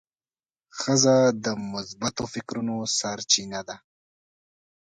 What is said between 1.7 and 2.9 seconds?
مثبت فکرونو